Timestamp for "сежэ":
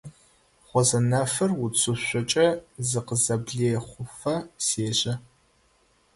4.65-5.13